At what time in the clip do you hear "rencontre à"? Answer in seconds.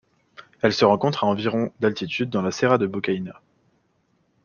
0.83-1.27